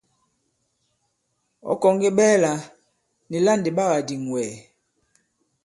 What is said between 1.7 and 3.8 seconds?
Ɔ̌ kɔ̀ŋge ɓɛɛlà nì la ndì